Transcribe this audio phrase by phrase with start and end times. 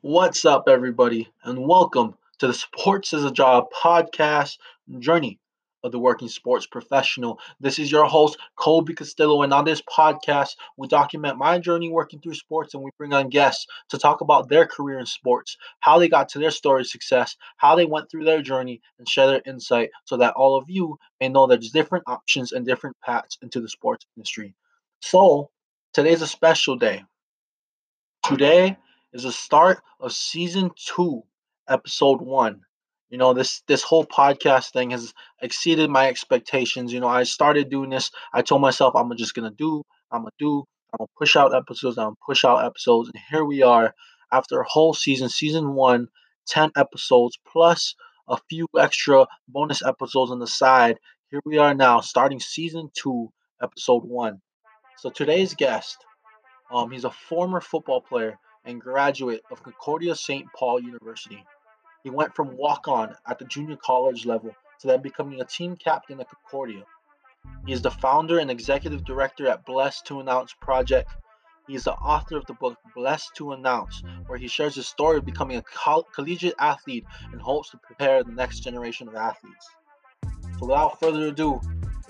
[0.00, 4.56] What's up, everybody, and welcome to the Sports as a Job podcast
[4.98, 5.38] journey
[5.82, 7.38] of the working sports professional.
[7.60, 12.20] This is your host, Colby Castillo, and on this podcast, we document my journey working
[12.20, 15.98] through sports and we bring on guests to talk about their career in sports, how
[15.98, 19.26] they got to their story of success, how they went through their journey, and share
[19.26, 23.36] their insight so that all of you may know there's different options and different paths
[23.42, 24.54] into the sports industry.
[25.02, 25.50] So,
[25.92, 27.04] today's a special day.
[28.24, 28.76] Today,
[29.18, 31.24] is the start of season two,
[31.68, 32.60] episode one.
[33.10, 36.92] You know, this this whole podcast thing has exceeded my expectations.
[36.92, 38.12] You know, I started doing this.
[38.32, 41.98] I told myself I'm just gonna do, I'm gonna do, I'm gonna push out episodes,
[41.98, 43.92] I'm gonna push out episodes, and here we are
[44.30, 46.06] after a whole season, season one,
[46.46, 47.96] 10 episodes plus
[48.28, 50.96] a few extra bonus episodes on the side.
[51.30, 54.40] Here we are now, starting season two, episode one.
[54.98, 55.96] So today's guest,
[56.70, 60.46] um, he's a former football player and graduate of Concordia St.
[60.54, 61.42] Paul University.
[62.04, 65.74] He went from walk on at the junior college level to then becoming a team
[65.74, 66.84] captain at Concordia.
[67.66, 71.10] He is the founder and executive director at Blessed to Announce Project.
[71.66, 75.16] He is the author of the book Blessed to Announce, where he shares his story
[75.16, 79.68] of becoming a coll- collegiate athlete and hopes to prepare the next generation of athletes.
[80.58, 81.60] So, without further ado,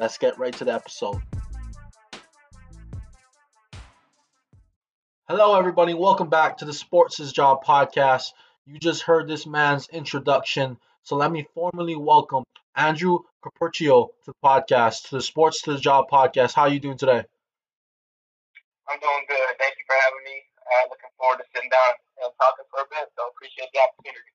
[0.00, 1.22] let's get right to the episode.
[5.30, 5.92] Hello, everybody.
[5.92, 8.32] Welcome back to the Sports is Job podcast.
[8.64, 10.78] You just heard this man's introduction.
[11.02, 15.80] So let me formally welcome Andrew Capercio to the podcast, to the Sports to the
[15.80, 16.54] Job podcast.
[16.54, 17.22] How are you doing today?
[18.88, 19.38] I'm doing good.
[19.58, 20.42] Thank you for having me.
[20.64, 23.10] Uh, looking forward to sitting down and talking for a bit.
[23.14, 24.32] So appreciate the opportunity.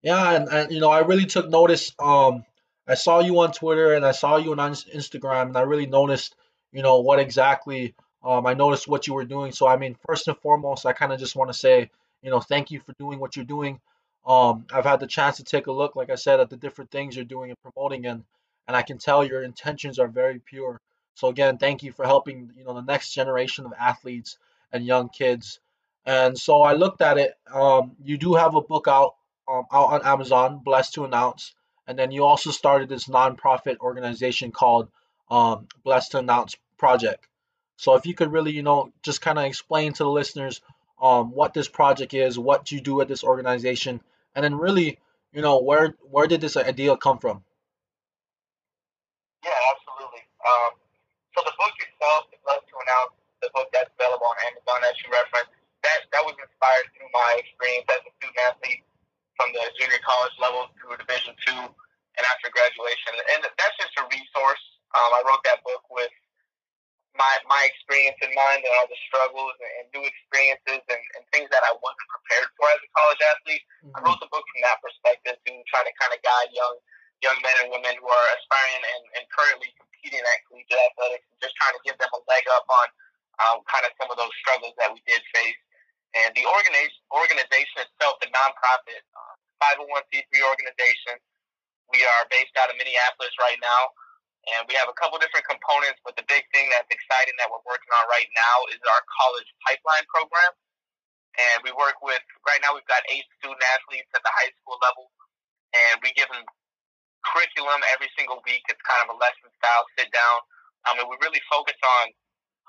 [0.00, 1.92] Yeah, and, and you know, I really took notice.
[1.98, 2.46] Um,
[2.88, 6.34] I saw you on Twitter and I saw you on Instagram, and I really noticed,
[6.72, 7.94] you know, what exactly
[8.24, 9.52] um, I noticed what you were doing.
[9.52, 11.90] So, I mean, first and foremost, I kind of just want to say,
[12.22, 13.80] you know, thank you for doing what you're doing.
[14.26, 16.90] Um, I've had the chance to take a look, like I said, at the different
[16.90, 18.24] things you're doing and promoting, and
[18.66, 20.80] and I can tell your intentions are very pure.
[21.14, 24.38] So again, thank you for helping, you know, the next generation of athletes
[24.72, 25.60] and young kids.
[26.06, 27.34] And so I looked at it.
[27.52, 29.16] Um, you do have a book out
[29.46, 31.54] um, out on Amazon, blessed to announce,
[31.86, 34.88] and then you also started this nonprofit organization called
[35.30, 37.26] um, Blessed to Announce Project.
[37.76, 40.60] So if you could really, you know, just kind of explain to the listeners
[41.02, 44.00] um, what this project is, what you do at this organization,
[44.34, 44.98] and then really,
[45.32, 47.42] you know, where where did this idea come from?
[49.44, 50.22] Yeah, absolutely.
[50.40, 50.78] Um,
[51.34, 54.94] so the book itself, is Blessed to Announce, the book that's available on Amazon as
[55.02, 55.52] you referenced,
[55.82, 58.86] that that was inspired through my experience as a student athlete
[59.34, 61.62] from the junior college level through Division two
[62.14, 64.62] and after graduation, and that's just a resource.
[64.94, 66.14] Um, I wrote that book with
[67.18, 71.22] my my experience in mind and all the struggles and, and new experiences and, and
[71.30, 73.62] things that I wasn't prepared for as a college athlete.
[73.86, 73.94] Mm-hmm.
[73.94, 76.74] I wrote the book from that perspective to try to kind of guide young
[77.22, 81.38] young men and women who are aspiring and, and currently competing at collegiate athletics and
[81.38, 82.86] just trying to give them a leg up on
[83.46, 85.56] um, kind of some of those struggles that we did face.
[86.18, 91.16] And the organization, organization itself, the nonprofit, uh, 501c3 organization,
[91.88, 93.94] we are based out of Minneapolis right now.
[94.52, 97.64] And we have a couple different components, but the big thing that's exciting that we're
[97.64, 100.52] working on right now is our college pipeline program.
[101.34, 104.78] And we work with, right now we've got eight student athletes at the high school
[104.78, 105.10] level,
[105.74, 106.46] and we give them
[107.26, 108.62] curriculum every single week.
[108.70, 110.38] It's kind of a lesson style sit down.
[110.86, 112.14] I mean, we really focus on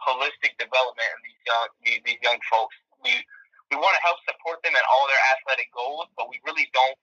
[0.02, 1.68] holistic development in these young,
[2.10, 2.74] these young folks.
[3.06, 3.14] We,
[3.70, 6.98] we want to help support them in all their athletic goals, but we really don't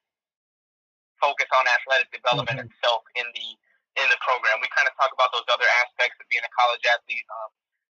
[1.22, 2.75] focus on athletic development mm-hmm.
[2.75, 3.49] itself in the
[4.03, 4.56] in the program.
[4.59, 7.28] We kind of talk about those other aspects of being a college athlete.
[7.28, 7.50] Um,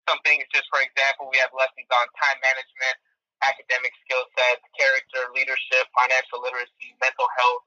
[0.08, 2.96] some things, just for example, we have lessons on time management,
[3.44, 7.62] academic skill sets, character, leadership, financial literacy, mental health.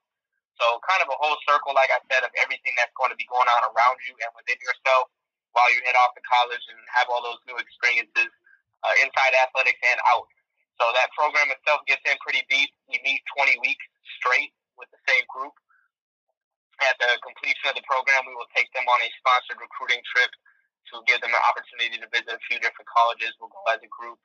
[0.58, 3.26] So kind of a whole circle, like I said, of everything that's going to be
[3.30, 5.14] going on around you and within yourself
[5.54, 8.30] while you head off to college and have all those new experiences
[8.84, 10.28] uh, inside athletics and out.
[10.82, 12.74] So that program itself gets in pretty deep.
[12.90, 13.86] We meet 20 weeks
[14.18, 15.54] straight with the same group
[16.82, 20.32] at the completion of the program, we will take them on a sponsored recruiting trip
[20.92, 23.32] to give them an opportunity to visit a few different colleges.
[23.40, 24.20] We'll go as a group.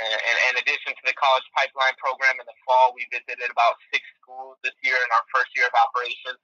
[0.00, 4.00] And, in addition to the college pipeline program in the fall, we visited about six
[4.16, 6.34] schools this year in our first year of operation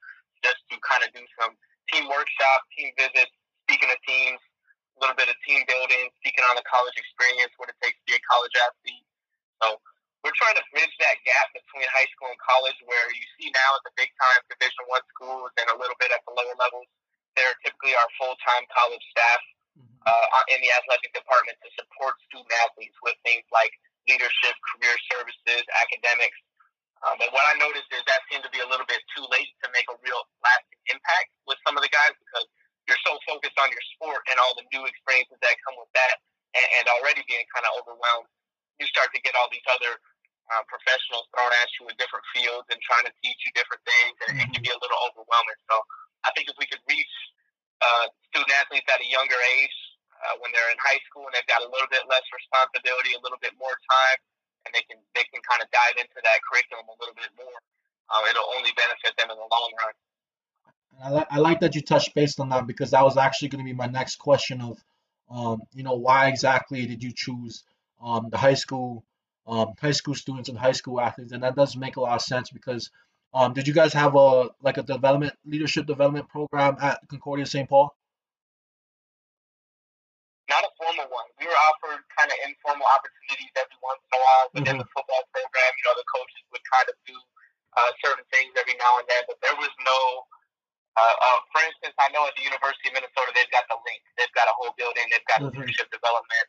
[0.44, 1.56] just to kind of do some
[1.88, 3.32] team workshops, team visits,
[3.64, 7.72] speaking of teams, a little bit of team building, speaking on the college experience, what
[7.72, 9.06] it takes to be a college athlete.
[9.64, 9.80] So
[10.20, 13.70] we're trying to bridge that gap between high school and college where you see now
[13.80, 16.84] at the big time division one schools and a little bit at the lower levels
[17.36, 19.40] there are typically our full-time college staff.
[20.06, 23.74] Uh, in the athletic department to support student athletes with things like
[24.06, 26.38] leadership career services academics.
[27.04, 29.50] Um, but what I noticed is that seemed to be a little bit too late
[29.62, 32.46] to make a real lasting impact with some of the guys because
[32.88, 36.22] you're so focused on your sport and all the new experiences that come with that,
[36.54, 38.30] and, and already being kind of overwhelmed.
[38.78, 39.98] You start to get all these other
[40.54, 44.14] um, professionals thrown at you in different fields and trying to teach you different things,
[44.30, 45.58] and it can be a little overwhelming.
[45.66, 45.76] So
[46.22, 47.14] I think if we could reach
[47.82, 49.76] uh, student athletes at a younger age,
[50.36, 53.22] uh, when they're in high school and they've got a little bit less responsibility, a
[53.24, 54.18] little bit more time,
[54.68, 57.58] and they can they can kind of dive into that curriculum a little bit more.
[58.12, 59.94] Uh, it'll only benefit them in the long run.
[61.02, 63.64] I, li- I like that you touched based on that because that was actually going
[63.64, 64.78] to be my next question of,
[65.30, 67.64] um, you know, why exactly did you choose
[68.02, 69.04] um, the high school,
[69.46, 72.22] um, high school students and high school athletes, and that does make a lot of
[72.22, 72.90] sense because,
[73.34, 77.68] um, did you guys have a like a development leadership development program at Concordia St.
[77.68, 77.94] Paul?
[80.48, 81.26] Not a formal one.
[81.40, 84.84] We were offered kind of informal opportunities every once in a while within Mhm.
[84.84, 85.70] the football program.
[85.78, 87.16] You know, the coaches would kind of do
[87.76, 90.26] uh, certain things every now and then, but there was no.
[90.96, 94.00] Uh, uh, for instance, I know at the University of Minnesota they've got the link.
[94.16, 95.04] They've got a whole building.
[95.12, 95.52] They've got a Mhm.
[95.60, 96.48] leadership development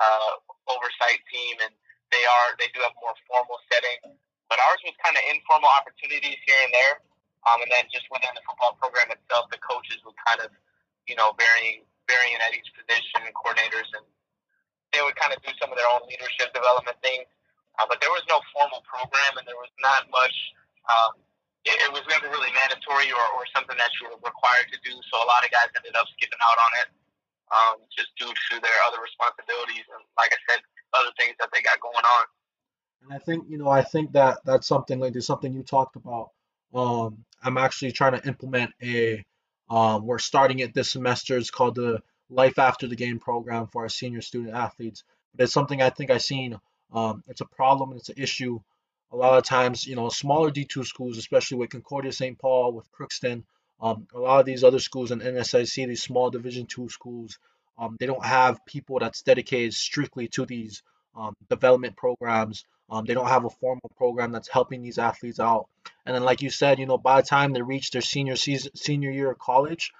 [0.00, 0.32] uh,
[0.68, 1.72] oversight team, and
[2.10, 4.16] they are they do have more formal setting.
[4.48, 6.94] But ours was kind of informal opportunities here and there,
[7.48, 10.50] um, and then just within the football program itself, the coaches would kind of,
[11.06, 14.04] you know, varying varying at each position and coordinators, and
[14.92, 17.28] they would kind of do some of their own leadership development things.
[17.80, 20.36] Uh, but there was no formal program, and there was not much.
[20.84, 21.16] Um,
[21.64, 24.92] it, it was never really mandatory or, or something that you were required to do.
[25.08, 26.88] So a lot of guys ended up skipping out on it,
[27.48, 30.60] um, just due to their other responsibilities and, like I said,
[30.92, 32.24] other things that they got going on.
[33.02, 35.96] And I think, you know, I think that that's something like there's something you talked
[35.96, 36.30] about.
[36.74, 39.24] Um, I'm actually trying to implement a,
[39.70, 41.36] um, we're starting it this semester.
[41.36, 45.04] It's called the Life After the Game program for our senior student athletes.
[45.34, 46.58] But it's something I think I've seen.
[46.92, 48.60] Um, it's a problem it's an issue.
[49.12, 52.38] A lot of times, you know, smaller D2 schools, especially with Concordia St.
[52.38, 53.44] Paul, with Crookston,
[53.82, 57.38] um, a lot of these other schools in NSIC, these small Division two schools,
[57.76, 60.82] um, they don't have people that's dedicated strictly to these
[61.16, 62.64] um, development programs.
[62.88, 65.66] Um, they don't have a formal program that's helping these athletes out.
[66.06, 68.70] And then, like you said, you know, by the time they reach their senior season,
[68.76, 69.92] senior year of college,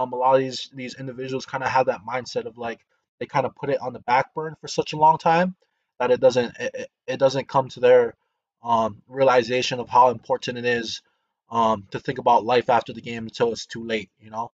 [0.00, 2.80] um, a lot of these these individuals kind of have that mindset of like
[3.20, 5.56] they kind of put it on the back burner for such a long time
[5.98, 8.14] that it doesn't it, it- it doesn't come to their
[8.62, 11.02] um, realization of how important it is
[11.50, 14.52] um, to think about life after the game until it's too late, you know.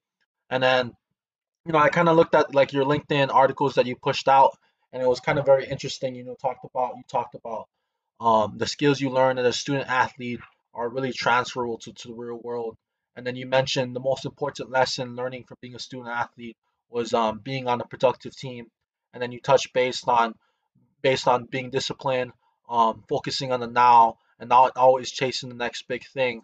[0.51, 0.93] And then
[1.67, 4.57] you know, I kind of looked at like your LinkedIn articles that you pushed out,
[4.93, 6.15] and it was kind of very interesting.
[6.15, 7.69] You know, talked about you talked about
[8.21, 10.41] um, the skills you learn as a student athlete
[10.75, 12.77] are really transferable to, to the real world.
[13.17, 16.57] And then you mentioned the most important lesson learning from being a student athlete
[16.89, 18.71] was um, being on a productive team.
[19.13, 20.35] And then you touched based on
[21.03, 22.33] based on being disciplined,
[22.69, 26.43] um, focusing on the now, and not always chasing the next big thing.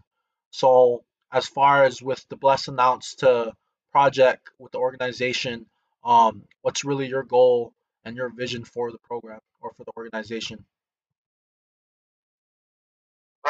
[0.50, 3.53] So as far as with the Bless Announce to
[3.93, 5.67] project with the organization,
[6.05, 7.73] um, what's really your goal
[8.05, 10.64] and your vision for the program or for the organization?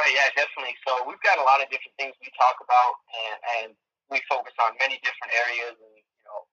[0.09, 0.73] Right, yeah, definitely.
[0.89, 3.69] So we've got a lot of different things we talk about, and, and
[4.09, 5.77] we focus on many different areas.
[5.77, 6.49] And you know,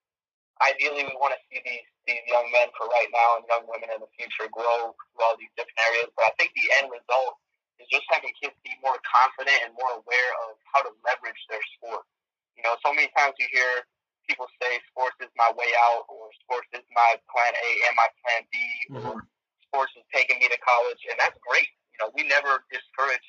[0.60, 3.96] ideally, we want to see these these young men for right now and young women
[3.96, 6.12] in the future grow through all these different areas.
[6.19, 7.40] But I think the end result
[7.80, 11.63] is just having kids be more confident and more aware of how to leverage their
[11.80, 12.03] sport.
[12.60, 13.88] You know, so many times you hear
[14.27, 18.10] people say sports is my way out, or sports is my plan A and my
[18.20, 18.56] plan B,
[19.00, 19.63] or mm-hmm.
[19.63, 21.72] sports is taking me to college, and that's great.
[21.96, 23.24] You know, we never discourage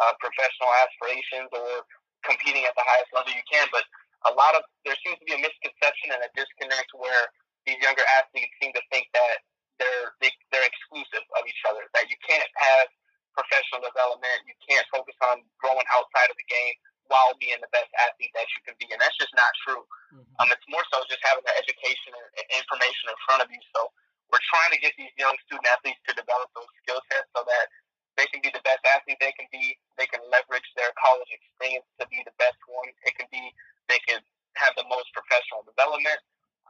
[0.00, 1.84] uh, professional aspirations or
[2.26, 3.84] competing at the highest level you can, but
[4.26, 7.30] a lot of there seems to be a misconception and a disconnect where
[7.66, 9.44] these younger athletes seem to think that
[9.78, 11.86] they're they, they're exclusive of each other.
[11.94, 12.90] That you can't have
[13.34, 16.74] professional development, you can't focus on growing outside of the game
[17.06, 19.80] while being the best athlete that you can be, and that's just not true.
[20.12, 20.34] Mm-hmm.
[20.42, 23.60] Um, it's more so just having the education and and information in front of you.
[23.76, 23.88] So
[24.32, 27.66] we're trying to get these young student athletes to develop those skill sets so that
[28.18, 29.78] they can be the best athlete they can be.
[29.96, 32.90] They can leverage their college experience to be the best one.
[33.06, 33.40] It can be
[33.88, 34.20] they can
[34.60, 36.20] have the most professional development.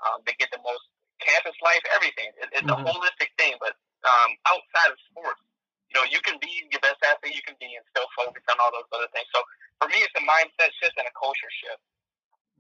[0.06, 0.85] Um, they get the most
[1.18, 2.30] campus life, everything.
[2.38, 2.78] It, it's Mhm.
[2.78, 3.56] a holistic thing.
[3.59, 3.75] But
[4.06, 5.42] um, outside of sports,
[5.90, 8.61] you know, you can be your best athlete you can be and still focus on
[8.61, 9.26] all those other things.
[9.35, 9.42] So
[9.80, 11.82] for me, it's a mindset shift and a culture shift.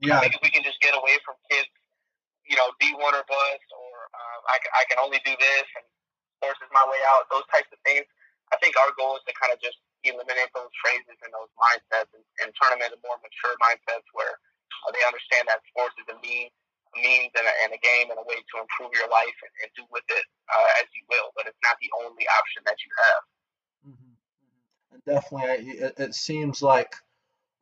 [0.02, 1.68] I Yeah, think if we can just get away from kids,
[2.46, 5.66] you know, D one or bust, or um, I, can, I can only do this,
[5.76, 5.84] and
[6.38, 7.28] sports is my way out.
[7.30, 8.06] Those types of things.
[8.52, 8.56] I
[9.16, 13.00] to kind of just eliminate those phrases and those mindsets, and, and turn them into
[13.00, 14.36] more mature mindsets where
[14.84, 16.52] uh, they understand that sports is a mean,
[16.92, 19.52] a means and a, and a game and a way to improve your life and,
[19.64, 21.32] and do with it uh, as you will.
[21.32, 23.22] But it's not the only option that you have.
[23.94, 24.12] Mhm.
[24.92, 26.92] and definitely it, it seems like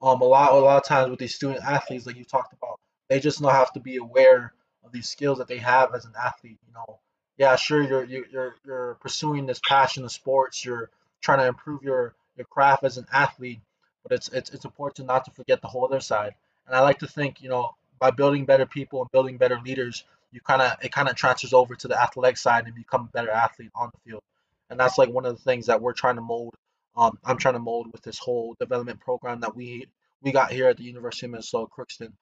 [0.02, 2.80] um a lot a lot of times with these student athletes, like you talked about,
[3.08, 4.52] they just not have to be aware
[4.84, 6.58] of these skills that they have as an athlete.
[6.66, 7.00] You know,
[7.38, 10.64] yeah, sure, you're you're you're pursuing this passion of sports.
[10.64, 10.90] You're
[11.23, 13.61] trying to improve your your craft as an athlete,
[14.02, 16.35] but it's it's it's important not to forget the whole other side.
[16.66, 20.04] And I like to think, you know, by building better people and building better leaders,
[20.32, 23.16] you kind of it kind of transfers over to the athletic side and become a
[23.16, 24.23] better athlete on the field.
[24.70, 26.54] And that's like one of the things that we're trying to mold.
[26.96, 29.87] Um, I'm trying to mold with this whole development program that we
[30.23, 32.12] we got here at the University of Minnesota Crookston.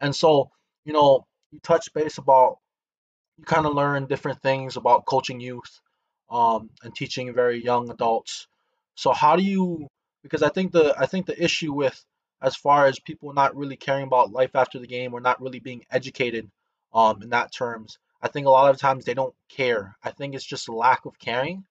[0.00, 0.50] And so,
[0.84, 2.58] you know, you touch base about
[3.38, 5.80] you kind of learn different things about coaching youth
[6.34, 8.48] um, and teaching very young adults.
[8.96, 9.86] So how do you?
[10.22, 12.04] Because I think the I think the issue with
[12.42, 15.60] as far as people not really caring about life after the game or not really
[15.60, 16.50] being educated
[16.92, 19.96] um, in that terms, I think a lot of times they don't care.
[20.02, 21.64] I think it's just a lack of caring,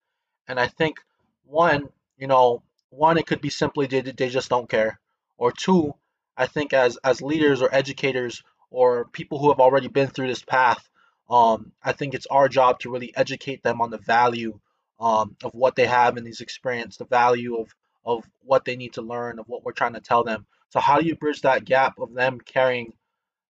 [0.47, 0.99] and I think
[1.45, 4.99] one, you know, one it could be simply they, they just don't care,
[5.37, 5.93] or two,
[6.37, 8.41] I think as as leaders or educators
[8.71, 10.89] or people who have already been through this path,
[11.29, 14.59] um, I think it's our job to really educate them on the value
[14.99, 17.73] um, of what they have in these experience, the value of
[18.05, 20.45] of what they need to learn, of what we're trying to tell them.
[20.69, 22.93] So how do you bridge that gap of them caring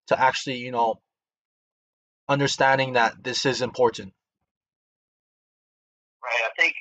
[0.08, 1.02] to actually, you know,
[2.30, 4.14] understanding that this is important?
[6.22, 6.44] Right.
[6.46, 6.76] I think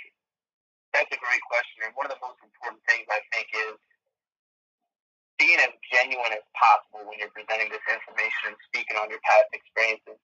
[0.92, 1.88] that's a great question.
[1.88, 3.80] And one of the most important things I think is
[5.40, 9.48] being as genuine as possible when you're presenting this information and speaking on your past
[9.56, 10.20] experiences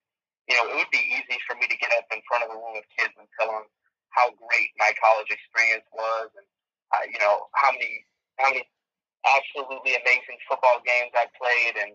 [0.48, 2.56] you know, it would be easy for me to get up in front of a
[2.56, 3.68] room of kids and tell them
[4.16, 6.48] how great my college experience was, and
[6.96, 8.02] uh, you know how many
[8.40, 8.64] how many
[9.28, 11.92] absolutely amazing football games I played, and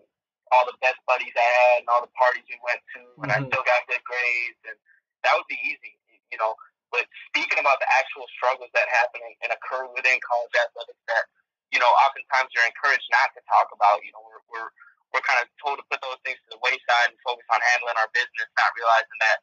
[0.54, 3.44] all the best buddies I had, and all the parties we went to, and mm-hmm.
[3.44, 4.78] I still got good grades, and
[5.26, 5.98] that would be easy,
[6.30, 6.54] you know.
[6.94, 11.26] But speaking about the actual struggles that happen and, and occur within college athletics, that
[11.74, 14.06] you know, oftentimes you're encouraged not to talk about.
[14.06, 14.70] You know, we're, we're
[15.14, 17.98] we're kind of told to put those things to the wayside and focus on handling
[18.02, 19.40] our business, not realizing that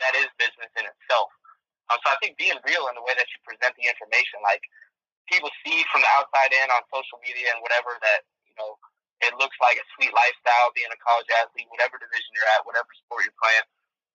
[0.00, 1.28] that is business in itself.
[1.92, 4.64] Um, so I think being real in the way that you present the information, like
[5.28, 8.80] people see from the outside in on social media and whatever that you know
[9.22, 12.90] it looks like a sweet lifestyle being a college athlete, whatever division you're at, whatever
[13.06, 13.66] sport you're playing.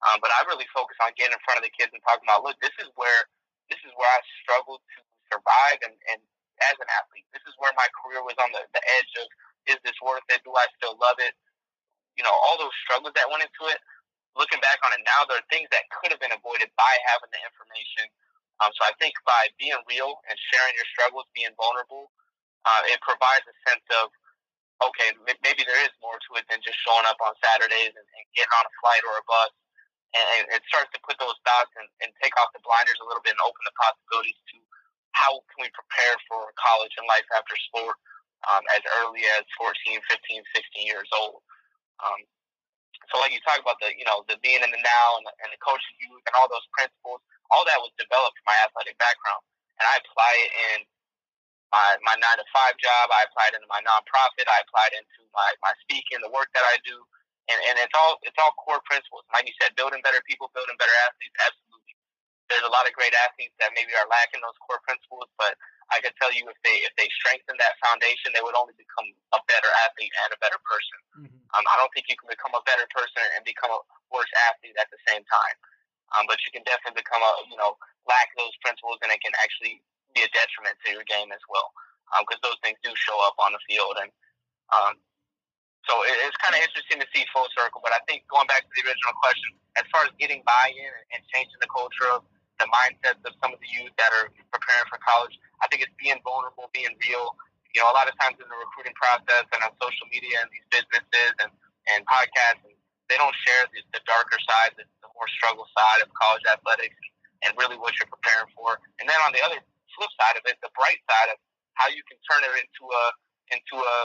[0.04, 2.44] Um, but I really focus on getting in front of the kids and talking about,
[2.44, 3.24] look, this is where
[3.72, 4.98] this is where I struggled to
[5.32, 6.20] survive and, and
[6.68, 7.26] as an athlete.
[7.32, 9.26] This is where my career was on the, the edge of
[9.68, 10.40] is this worth it?
[10.42, 11.36] Do I still love it?
[12.16, 13.78] You know, all those struggles that went into it.
[14.34, 17.30] Looking back on it now, there are things that could have been avoided by having
[17.34, 18.06] the information.
[18.62, 22.10] Um, so I think by being real and sharing your struggles, being vulnerable,
[22.66, 24.10] uh, it provides a sense of
[24.78, 25.10] okay,
[25.42, 28.54] maybe there is more to it than just showing up on Saturdays and, and getting
[28.54, 29.50] on a flight or a bus.
[30.14, 33.20] And it starts to put those dots and, and take off the blinders a little
[33.20, 34.56] bit and open the possibilities to
[35.12, 37.98] how can we prepare for college and life after sport
[38.46, 41.42] um, as early as 14, 15, 16 years old.
[41.98, 42.20] Um,
[43.10, 45.32] so like you talk about the, you know, the being in the now and the,
[45.42, 49.00] and the coaching youth and all those principles, all that was developed from my athletic
[49.00, 49.40] background.
[49.80, 50.78] And I apply it in
[51.72, 53.08] my, my nine to five job.
[53.12, 54.44] I applied into my nonprofit.
[54.48, 56.96] I applied into my, my speaking, the work that I do.
[57.48, 59.24] And, and it's all, it's all core principles.
[59.32, 61.36] Like you said, building better people, building better athletes.
[61.40, 61.94] Absolutely.
[62.52, 65.56] There's a lot of great athletes that maybe are lacking those core principles, but
[65.88, 69.08] I can tell you if they if they strengthen that foundation, they would only become
[69.32, 70.98] a better athlete and a better person.
[71.24, 71.56] Mm-hmm.
[71.56, 73.80] Um, I don't think you can become a better person and become a
[74.12, 75.56] worse athlete at the same time.
[76.12, 79.32] Um, but you can definitely become a you know lack those principles, and it can
[79.40, 79.80] actually
[80.12, 81.72] be a detriment to your game as well,
[82.20, 83.96] because um, those things do show up on the field.
[84.00, 84.12] And
[84.72, 85.00] um,
[85.88, 87.80] so it, it's kind of interesting to see full circle.
[87.80, 91.20] But I think going back to the original question, as far as getting buy-in and
[91.32, 94.98] changing the culture of the mindsets of some of the youth that are preparing for
[95.02, 95.34] college.
[95.62, 97.34] I think it's being vulnerable, being real.
[97.74, 100.48] You know, a lot of times in the recruiting process and on social media and
[100.50, 101.52] these businesses and,
[101.94, 102.74] and podcasts, and
[103.06, 106.96] they don't share the, the darker side, the, the more struggle side of college athletics
[107.46, 108.80] and really what you're preparing for.
[108.98, 109.60] And then on the other
[109.94, 111.38] flip side of it, the bright side of
[111.78, 113.04] how you can turn it into a
[113.54, 113.96] into a,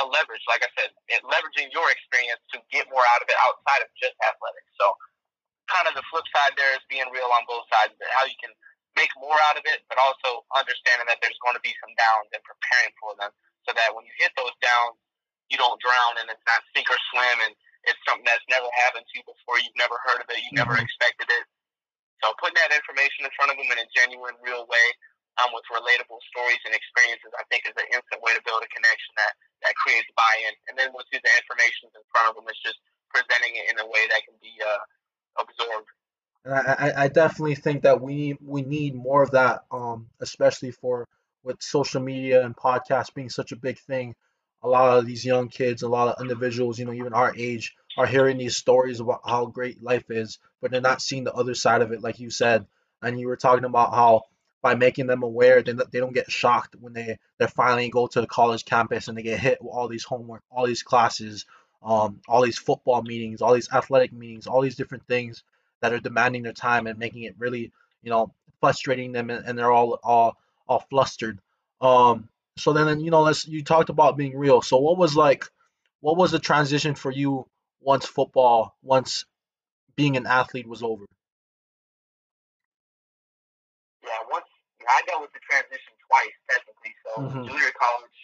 [0.00, 0.40] a leverage.
[0.48, 0.94] Like I said,
[1.26, 4.70] leveraging your experience to get more out of it outside of just athletics.
[4.80, 4.96] So
[5.70, 8.50] kind of the flip side there is being real on both sides, how you can
[8.98, 12.28] make more out of it, but also understanding that there's going to be some downs
[12.34, 13.32] and preparing for them
[13.64, 14.98] so that when you hit those downs,
[15.48, 17.52] you don't drown and it's not sink or swim and
[17.88, 19.58] it's something that's never happened to you before.
[19.58, 20.38] You've never heard of it.
[20.38, 20.64] You mm-hmm.
[20.64, 21.44] never expected it.
[22.22, 24.86] So putting that information in front of them in a genuine, real way
[25.42, 28.70] um, with relatable stories and experiences, I think is an instant way to build a
[28.70, 29.34] connection that,
[29.66, 30.54] that creates buy-in.
[30.70, 32.78] And then once the information is in front of them, it's just
[33.10, 34.82] presenting it in a way that can be uh,
[35.38, 35.88] absorbed
[36.44, 41.08] And I, I definitely think that we we need more of that, um, especially for
[41.44, 44.14] with social media and podcasts being such a big thing.
[44.62, 47.74] A lot of these young kids, a lot of individuals, you know, even our age,
[47.96, 51.54] are hearing these stories about how great life is, but they're not seeing the other
[51.54, 52.66] side of it, like you said.
[53.02, 54.22] And you were talking about how
[54.62, 58.20] by making them aware, they, they don't get shocked when they they finally go to
[58.20, 61.46] the college campus and they get hit with all these homework, all these classes,
[61.84, 65.42] um, all these football meetings, all these athletic meetings, all these different things
[65.80, 67.72] that are demanding their time and making it really,
[68.02, 70.36] you know, frustrating them, and, and they're all all
[70.68, 71.40] all flustered.
[71.80, 74.62] Um, so then, you know, let's you talked about being real.
[74.62, 75.44] So what was like,
[76.00, 77.46] what was the transition for you
[77.80, 79.24] once football, once
[79.96, 81.04] being an athlete was over?
[84.04, 84.46] Yeah, once
[84.88, 86.94] I dealt with the transition twice technically.
[87.02, 87.48] So mm-hmm.
[87.50, 88.18] junior college,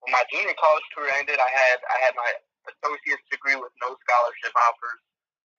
[0.00, 2.32] when my junior college career ended, I had I had my
[2.68, 5.00] associate's degree with no scholarship offers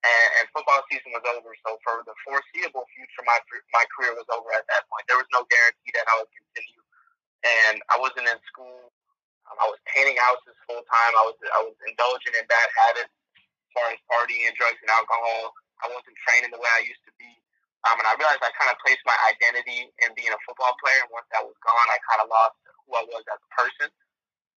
[0.04, 1.50] and, and football season was over.
[1.66, 3.38] So for the foreseeable future, my
[3.74, 5.06] my career was over at that point.
[5.10, 6.82] There was no guarantee that I would continue,
[7.42, 8.94] and I wasn't in school.
[9.48, 11.12] Um, I was painting houses full time.
[11.18, 15.54] I was I was indulging in bad habits as far as partying, drugs, and alcohol.
[15.82, 17.30] I wasn't training the way I used to be.
[17.86, 20.98] Um, and I realized I kind of placed my identity in being a football player.
[21.06, 23.88] And once that was gone, I kind of lost who I was as a person.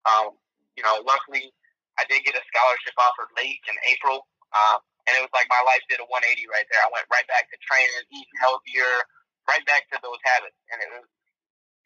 [0.10, 0.34] Um,
[0.74, 1.53] you know, luckily,
[2.01, 4.25] I did get a scholarship offer late in April.
[4.50, 6.81] Uh, and it was like my life did a 180 right there.
[6.81, 9.05] I went right back to training, eating healthier,
[9.46, 10.58] right back to those habits.
[10.74, 11.05] And it was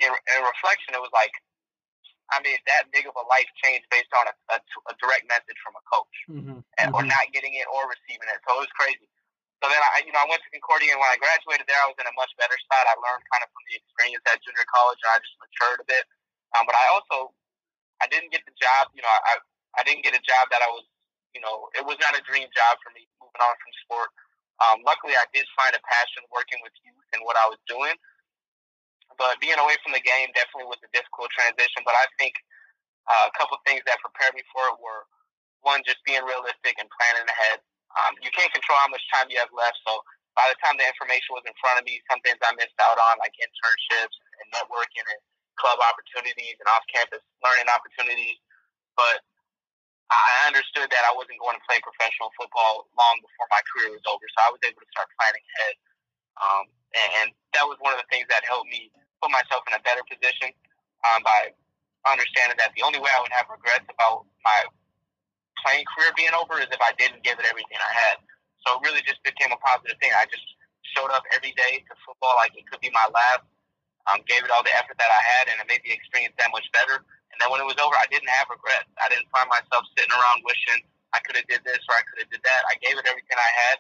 [0.04, 1.32] in, in reflection, it was like,
[2.34, 4.58] I mean, that big of a life change based on a, a,
[4.90, 6.60] a direct message from a coach, mm-hmm.
[6.82, 6.98] and, mm-hmm.
[6.98, 8.42] or not getting it or receiving it.
[8.50, 9.06] So it was crazy.
[9.62, 11.88] So then I, you know, I went to Concordia, and when I graduated there, I
[11.88, 12.90] was in a much better spot.
[12.90, 15.88] I learned kind of from the experience at junior college, and I just matured a
[15.88, 16.06] bit.
[16.58, 17.32] Um, but I also,
[18.02, 18.92] I didn't get the job.
[18.98, 19.40] You know, I,
[19.78, 20.88] I didn't get a job that I was
[21.36, 24.10] you know, it was not a dream job for me moving on from sport.
[24.64, 27.92] Um, luckily, I did find a passion working with youth and what I was doing.
[29.20, 31.84] But being away from the game definitely was a difficult transition.
[31.84, 32.40] But I think
[33.12, 35.04] uh, a couple things that prepared me for it were
[35.68, 37.60] one, just being realistic and planning ahead.
[38.00, 39.76] Um, you can't control how much time you have left.
[39.84, 40.00] So
[40.40, 42.96] by the time the information was in front of me, some things I missed out
[42.96, 45.20] on, like internships and networking and
[45.60, 48.40] club opportunities and off campus learning opportunities.
[48.96, 49.24] But
[50.14, 54.06] I understood that I wasn't going to play professional football long before my career was
[54.06, 55.76] over, so I was able to start planning ahead.
[56.38, 58.92] Um, and, that was one of the things that helped me
[59.24, 60.52] put myself in a better position
[61.08, 61.56] um, by
[62.04, 64.60] understanding that the only way I would have regrets about my
[65.64, 68.20] playing career being over is if I didn't give it everything I had.
[68.68, 70.12] So it really just became a positive thing.
[70.14, 70.44] I just
[70.94, 73.48] showed up every day to football like it could be my last,
[74.12, 76.52] um, gave it all the effort that I had, and it made the experience that
[76.52, 77.08] much better.
[77.36, 78.88] And then when it was over, I didn't have regrets.
[78.96, 80.80] I didn't find myself sitting around wishing
[81.12, 82.62] I could have did this or I could have did that.
[82.72, 83.78] I gave it everything I had,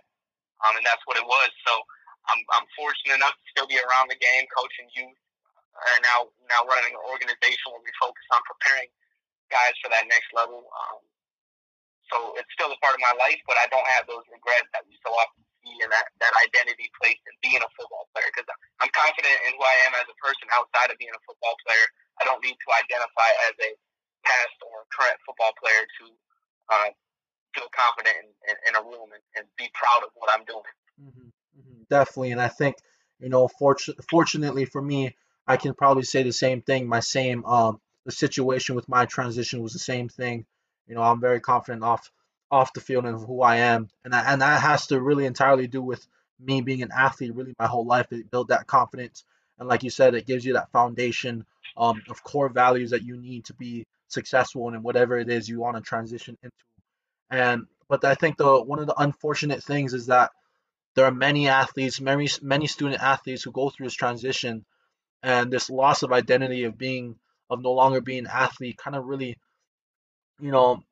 [0.67, 1.47] um, and that's what it was.
[1.63, 1.71] So
[2.27, 5.15] I'm, I'm fortunate enough to still be around the game, coaching youth,
[5.95, 8.91] and now now running an organization where we focus on preparing
[9.47, 10.67] guys for that next level.
[10.67, 10.99] Um,
[12.11, 14.85] so it's still a part of my life, but I don't have those regrets that
[14.85, 18.45] we so often see in that, that identity placed in being a football player because
[18.77, 21.87] I'm confident in who I am as a person outside of being a football player.
[22.19, 23.71] I don't need to identify as a
[24.23, 26.05] past or current football player to
[26.71, 26.89] uh,
[27.53, 30.71] feel confident in, in, in a room and, and, be proud of what I'm doing.
[30.97, 31.81] Mm-hmm, mm-hmm.
[31.89, 32.75] Definitely, and I think
[33.19, 35.15] you know, fortu- fortunately for me,
[35.47, 36.87] I can probably say the same thing.
[36.87, 40.45] My same um, the situation with my transition was the same thing.
[40.87, 42.11] You know, I'm very confident off
[42.51, 45.67] off the field and who I am, and I, and that has to really entirely
[45.67, 46.05] do with
[46.39, 47.35] me being an athlete.
[47.35, 49.23] Really, my whole life it built that confidence,
[49.59, 51.45] and like you said, it gives you that foundation
[51.77, 55.59] um, of core values that you need to be successful in whatever it is you
[55.59, 56.55] want to transition into.
[57.29, 60.31] And but I think the one of the unfortunate things is that
[60.95, 64.65] there are many athletes, many many student athletes who go through this transition,
[65.21, 67.15] and this loss of identity of being
[67.49, 69.37] of no longer being an athlete kind of really,
[70.39, 70.83] you know,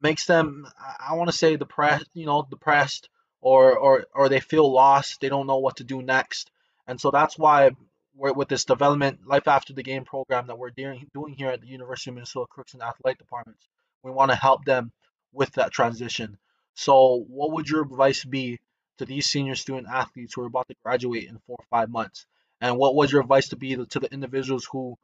[0.00, 0.66] makes them
[1.06, 3.08] I want to say depressed, you know, depressed
[3.40, 5.20] or or or they feel lost.
[5.20, 6.50] They don't know what to do next,
[6.86, 7.72] and so that's why
[8.14, 11.66] with this development life after the game program that we're doing doing here at the
[11.66, 13.66] University of Minnesota Crookston Athletic Departments.
[14.02, 14.92] We want to help them
[15.32, 16.38] with that transition.
[16.74, 18.60] So, what would your advice be
[18.98, 22.26] to these senior student athletes who are about to graduate in four or five months?
[22.60, 24.98] And what would your advice to be to the individuals who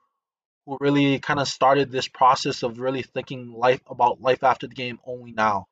[0.66, 4.75] who really kind of started this process of really thinking life about life after the
[4.75, 5.66] game only now?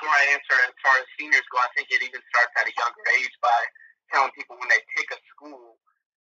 [0.00, 2.72] Before I answer as far as seniors go, I think it even starts at a
[2.72, 3.60] younger age by
[4.08, 5.76] telling people when they pick a school,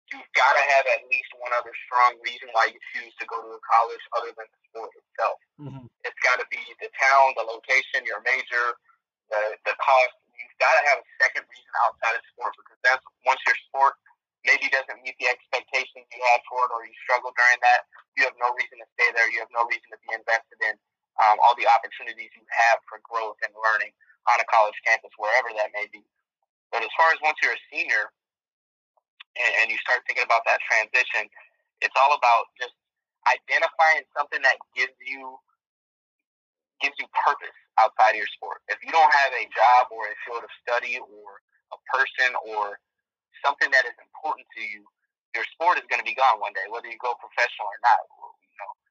[0.08, 3.36] you've got to have at least one other strong reason why you choose to go
[3.36, 5.38] to a college other than the sport itself.
[5.60, 5.86] Mm-hmm.
[6.08, 8.80] It's got to be the town, the location, your major,
[9.28, 10.16] the the cost.
[10.32, 13.92] You've got to have a second reason outside of sport because that's once your sport
[14.48, 17.84] maybe doesn't meet the expectations you had for it, or you struggle during that,
[18.16, 19.28] you have no reason to stay there.
[19.28, 20.80] You have no reason to be invested in
[21.18, 23.92] um, all the opportunities you have for growth and learning
[24.30, 26.04] on a college campus, wherever that may be.
[26.70, 28.10] But as far as once you're a senior
[29.38, 31.28] and, and you start thinking about that transition,
[31.82, 32.74] it's all about just
[33.28, 35.38] identifying something that gives you
[36.82, 38.64] gives you purpose outside of your sport.
[38.72, 41.28] If you don't have a job or a field of study or
[41.72, 42.80] a person or
[43.44, 44.84] something that is important to you,
[45.36, 48.02] your sport is going to be gone one day, whether you go professional or not.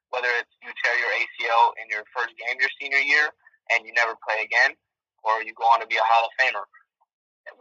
[0.09, 3.29] Whether it's you tear your ACL in your first game your senior year
[3.69, 4.73] and you never play again,
[5.21, 6.65] or you go on to be a Hall of Famer.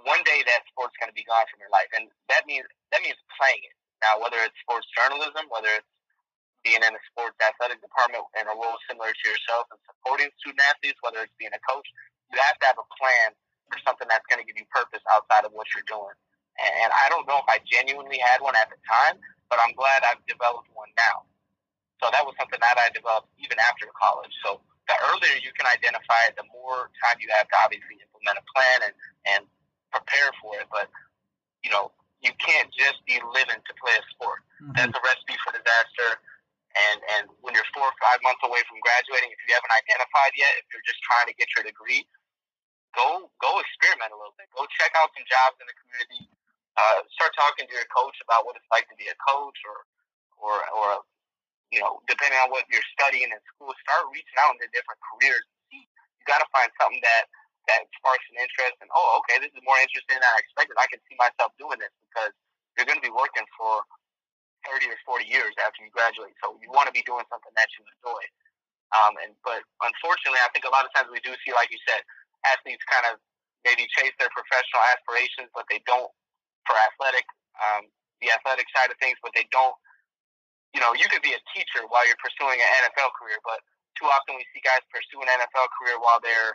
[0.04, 3.00] One day that sport's going to be gone from your life, and that means that
[3.04, 3.76] means playing it.
[4.00, 5.92] Now, whether it's sports journalism, whether it's
[6.66, 10.62] being in a sports athletic department in a role similar to yourself and supporting student
[10.66, 11.87] athletes, whether it's being a coach,
[12.30, 13.32] you have to have a plan
[13.70, 16.16] for something that's going to give you purpose outside of what you're doing.
[16.58, 20.02] And I don't know if I genuinely had one at the time, but I'm glad
[20.02, 21.22] I've developed one now.
[21.98, 24.32] So that was something that I developed even after college.
[24.46, 28.38] So the earlier you can identify it, the more time you have to obviously implement
[28.38, 28.94] a plan and,
[29.34, 29.42] and
[29.90, 30.70] prepare for it.
[30.70, 30.88] But,
[31.66, 31.90] you know,
[32.22, 34.42] you can't just be living to play a sport.
[34.58, 34.74] Mm-hmm.
[34.74, 36.18] That's a recipe for disaster.
[36.78, 40.37] And and when you're four or five months away from graduating, if you haven't identified
[40.37, 42.04] yet, if you're just trying to get your degree,
[42.92, 44.46] go go experiment a little bit.
[44.52, 46.28] Go check out some jobs in the community.
[46.76, 49.78] Uh, start talking to your coach about what it's like to be a coach, or
[50.38, 50.88] or or
[51.72, 55.44] you know, depending on what you're studying in school, start reaching out into different careers.
[55.70, 57.24] See, you got to find something that
[57.68, 60.74] that sparks an interest, and oh, okay, this is more interesting than I expected.
[60.81, 62.33] I can see myself doing this because
[62.76, 63.85] you're going to be working for
[64.68, 66.35] 30 or 40 years after you graduate.
[66.42, 68.22] So you want to be doing something that you enjoy.
[68.96, 71.81] Um, and but unfortunately, I think a lot of times we do see, like you
[71.85, 72.00] said,
[72.48, 73.20] athletes kind of
[73.68, 76.09] maybe chase their professional aspirations, but they don't
[76.64, 77.26] for athletic,
[77.61, 77.88] um,
[78.24, 79.76] the athletic side of things, but they don't.
[80.76, 83.64] You know, you could be a teacher while you're pursuing an NFL career, but
[83.96, 86.54] too often we see guys pursue an NFL career while they're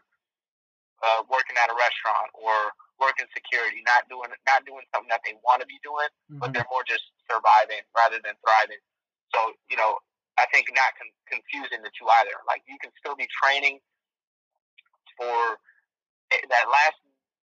[1.03, 2.71] uh, working at a restaurant or
[3.01, 6.39] working security, not doing not doing something that they want to be doing, mm-hmm.
[6.39, 8.79] but they're more just surviving rather than thriving.
[9.35, 9.99] So you know,
[10.39, 12.39] I think not con- confusing the two either.
[12.47, 13.83] Like you can still be training
[15.19, 15.59] for
[16.31, 16.97] eh, that last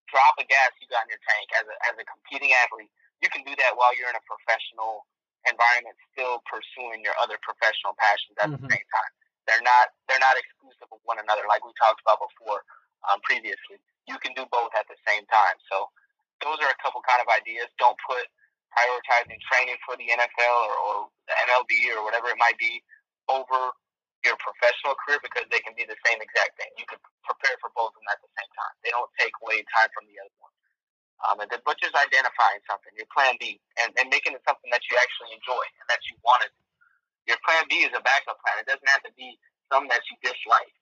[0.09, 2.91] drop of gas you got in your tank as a as a competing athlete.
[3.21, 5.05] You can do that while you're in a professional
[5.49, 8.61] environment, still pursuing your other professional passions at mm-hmm.
[8.61, 9.11] the same time.
[9.49, 12.61] They're not they're not exclusive of one another, like we talked about before
[13.09, 15.57] um, previously you can do both at the same time.
[15.69, 15.89] So
[16.41, 17.71] those are a couple kind of ideas.
[17.77, 18.27] Don't put
[18.75, 20.95] prioritizing training for the NFL or, or
[21.27, 22.83] the MLB or whatever it might be
[23.31, 23.71] over
[24.21, 26.69] your professional career because they can be the same exact thing.
[26.77, 28.73] You can prepare for both of them at the same time.
[28.85, 30.53] They don't take away time from the other one.
[31.21, 34.60] Um, and then, but just identifying something, your plan B, and, and making it something
[35.31, 36.63] enjoy and that you want to do.
[37.31, 38.59] Your plan B is a backup plan.
[38.61, 39.37] It doesn't have to be
[39.71, 40.75] something that you dislike.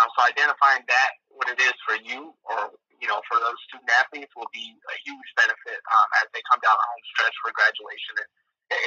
[0.00, 3.90] Um, so identifying that, what it is for you, or you know, for those student
[3.94, 7.54] athletes, will be a huge benefit um, as they come down the home stretch for
[7.54, 8.14] graduation.
[8.18, 8.28] And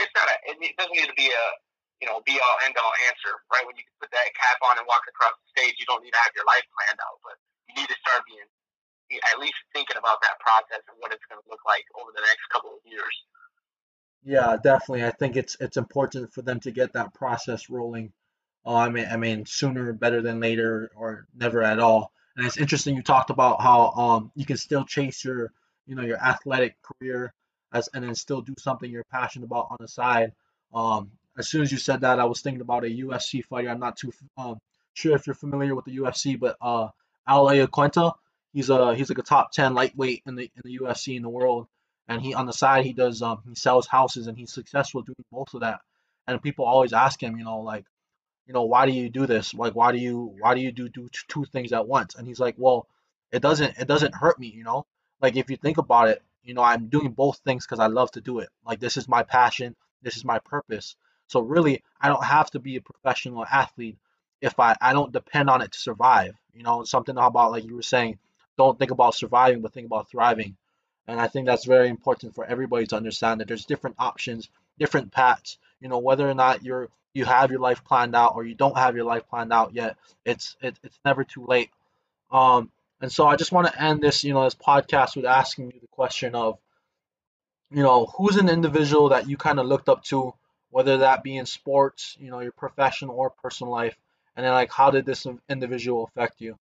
[0.04, 1.46] it's not a, it doesn't need to be a,
[2.04, 3.63] you know, be all end all answer, right?
[3.63, 6.22] When you put that cap on and walk across the stage, you don't need to
[6.28, 7.39] have your life planned out, but
[7.72, 8.48] you need to start being
[9.32, 12.24] at least thinking about that process and what it's going to look like over the
[12.28, 13.15] next couple of years.
[14.24, 15.06] Yeah, definitely.
[15.06, 18.14] I think it's it's important for them to get that process rolling
[18.68, 22.12] oh, I mean, I mean, sooner better than later, or never at all.
[22.36, 25.52] And it's interesting you talked about how um you can still chase your
[25.88, 27.34] you know your athletic career
[27.74, 30.34] as and then still do something you're passionate about on the side.
[30.74, 33.70] Um, as soon as you said that, I was thinking about a UFC fighter.
[33.70, 34.60] I'm not too um,
[34.94, 36.90] sure if you're familiar with the UFC, but uh,
[37.28, 38.14] Al Iaquinta,
[38.54, 41.30] he's a he's like a top ten lightweight in the in the UFC in the
[41.30, 41.68] world,
[42.08, 45.26] and he on the side he does um he sells houses and he's successful doing
[45.32, 45.80] both of that.
[46.28, 47.86] And people always ask him, you know, like
[48.48, 49.54] you know, why do you do this?
[49.54, 52.15] Like, why do you why do you do do two things at once?
[52.15, 52.88] And he's like, well,
[53.32, 54.86] it doesn't it doesn't hurt me, you know.
[55.22, 58.12] Like if you think about it, you know, I'm doing both things because I love
[58.12, 58.50] to do it.
[58.65, 60.96] Like this is my passion, this is my purpose.
[61.28, 63.98] So really, I don't have to be a professional athlete
[64.41, 66.36] if I I don't depend on it to survive.
[66.54, 68.17] You know, something about like you were saying,
[68.58, 70.56] don't think about surviving, but think about thriving.
[71.08, 75.12] And I think that's very important for everybody to understand that there's different options, different
[75.12, 75.58] paths.
[75.80, 78.78] You know, whether or not you're you have your life planned out or you don't
[78.78, 81.72] have your life planned out yet, it's it, it's never too late.
[82.32, 85.72] Um, and so I just want to end this, you know, this podcast with asking
[85.72, 86.58] you the question of,
[87.72, 90.34] you know, who's an individual that you kind of looked up to,
[90.70, 93.96] whether that be in sports, you know, your professional or personal life,
[94.36, 96.58] and then like how did this individual affect you?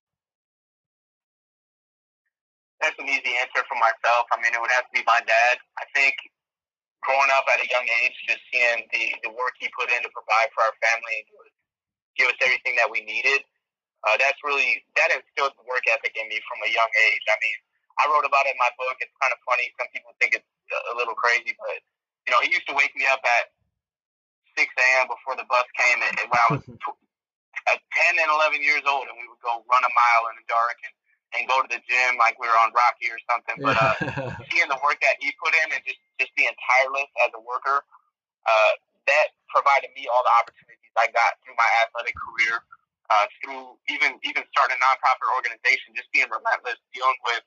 [3.76, 4.24] For myself.
[4.32, 5.60] I mean, it would have to be my dad.
[5.76, 6.16] I think
[7.04, 10.10] growing up at a young age, just seeing the, the work he put in to
[10.16, 11.28] provide for our family and
[12.16, 13.44] give us, everything that we needed,
[14.08, 17.24] uh, that's really, that instilled the work ethic in me from a young age.
[17.28, 17.58] I mean,
[18.00, 18.96] I wrote about it in my book.
[19.04, 19.68] It's kind of funny.
[19.76, 21.84] Some people think it's a little crazy, but,
[22.24, 23.52] you know, he used to wake me up at
[24.56, 25.12] 6 a.m.
[25.12, 26.64] before the bus came and when I was
[27.72, 30.46] at 10 and 11 years old, and we would go run a mile in the
[30.48, 30.95] dark and
[31.34, 33.58] and go to the gym like we were on Rocky or something.
[33.58, 33.94] But uh,
[34.50, 37.82] seeing the work that he put in and just just being tireless as a worker,
[38.46, 38.72] uh,
[39.10, 42.62] that provided me all the opportunities I got through my athletic career,
[43.10, 47.42] uh, through even even starting a nonprofit organization, just being relentless, dealing with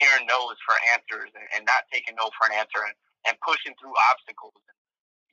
[0.00, 2.96] hearing no's for answers and, and not taking no for an answer, and,
[3.28, 4.56] and pushing through obstacles.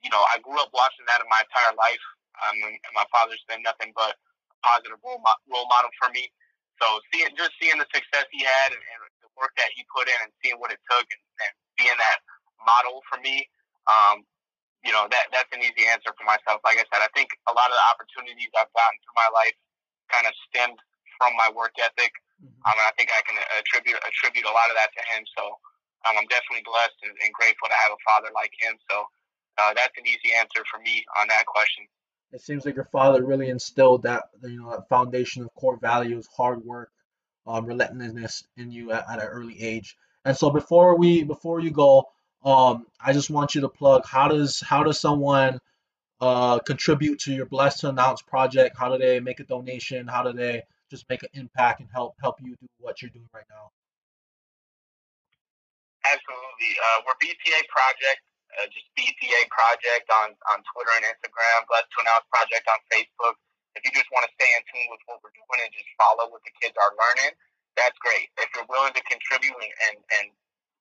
[0.04, 2.04] You know, I grew up watching that in my entire life.
[2.38, 5.18] Um, and my father's been nothing but a positive role,
[5.50, 6.30] role model for me.
[6.78, 10.06] So seeing just seeing the success he had and, and the work that he put
[10.06, 12.20] in and seeing what it took and, and being that
[12.62, 13.46] model for me,
[13.90, 14.22] um,
[14.86, 16.62] you know, that that's an easy answer for myself.
[16.62, 19.58] Like I said, I think a lot of the opportunities I've gotten through my life
[20.14, 20.80] kind of stemmed
[21.18, 22.14] from my work ethic.
[22.38, 22.54] Mm-hmm.
[22.70, 25.26] Um, and I think I can attribute attribute a lot of that to him.
[25.34, 25.58] So
[26.06, 28.78] um, I'm definitely blessed and, and grateful to have a father like him.
[28.86, 29.10] So
[29.58, 31.90] uh, that's an easy answer for me on that question
[32.32, 36.28] it seems like your father really instilled that you know that foundation of core values,
[36.36, 36.92] hard work,
[37.46, 39.98] um, relentlessness in you at, at, an early age.
[40.26, 42.10] And so before we before you go,
[42.44, 45.60] um, I just want you to plug how does how does someone
[46.20, 48.78] uh, contribute to your Blessed to Announce project?
[48.78, 50.08] How do they make a donation?
[50.08, 53.30] How do they just make an impact and help help you do what you're doing
[53.34, 53.72] right now?
[56.04, 58.22] Absolutely, uh, we're BTA Project
[58.58, 63.38] uh, just BTA Project on, on Twitter and Instagram, Blessed to Announce Project on Facebook.
[63.78, 66.26] If you just want to stay in tune with what we're doing and just follow
[66.34, 67.38] what the kids are learning,
[67.78, 68.34] that's great.
[68.42, 70.26] If you're willing to contribute and, and, and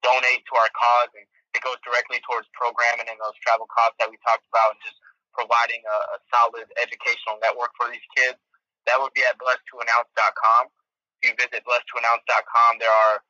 [0.01, 4.09] donate to our cause, and it goes directly towards programming and those travel costs that
[4.09, 4.97] we talked about, and just
[5.37, 8.41] providing a, a solid educational network for these kids,
[8.89, 10.73] that would be at blessedtoannounce.com.
[11.21, 13.21] If you visit blessedtoannounce.com, there are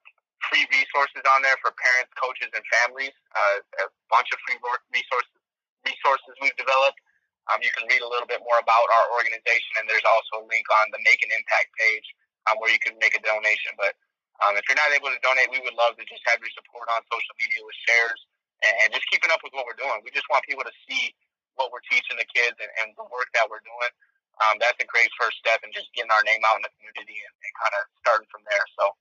[0.49, 3.15] free resources on there for parents, coaches, and families.
[3.33, 4.61] Uh, a bunch of free
[4.93, 5.37] resources
[5.87, 6.99] resources we've developed.
[7.47, 10.45] Um, you can read a little bit more about our organization, and there's also a
[10.51, 12.07] link on the Make an Impact page
[12.51, 13.71] um, where you can make a donation.
[13.79, 13.95] But
[14.43, 16.91] um, if you're not able to donate, we would love to just have your support
[16.91, 18.21] on social media with shares
[18.67, 20.03] and, and just keeping up with what we're doing.
[20.03, 21.15] We just want people to see
[21.55, 23.93] what we're teaching the kids and, and the work that we're doing.
[24.43, 27.17] Um, that's a great first step in just getting our name out in the community
[27.17, 28.67] and, and kind of starting from there.
[28.77, 28.93] So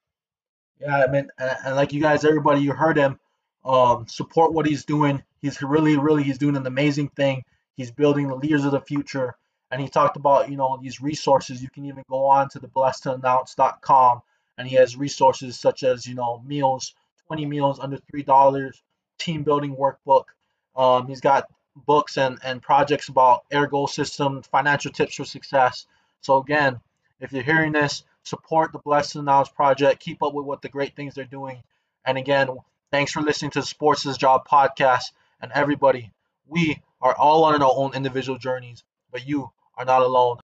[0.79, 3.19] yeah, I mean, and, and like you guys, everybody, you heard him.
[3.63, 5.23] Um, support what he's doing.
[5.41, 7.43] He's really, really, he's doing an amazing thing.
[7.75, 9.35] He's building the leaders of the future.
[9.71, 11.63] And he talked about, you know, these resources.
[11.63, 14.21] You can even go on to the blessedtoannounce.com
[14.57, 16.93] and he has resources such as, you know, meals,
[17.27, 18.71] 20 meals under $3,
[19.17, 20.25] team building workbook.
[20.75, 25.87] Um, he's got books and, and projects about air goal system, financial tips for success.
[26.21, 26.79] So again,
[27.19, 30.01] if you're hearing this, support the Blessed Announce Project.
[30.01, 31.63] Keep up with what the great things they're doing.
[32.03, 32.49] And again,
[32.91, 35.11] thanks for listening to the Sports is Job podcast.
[35.41, 36.11] And everybody,
[36.47, 40.33] we are all on our own individual journeys, but you are not alone.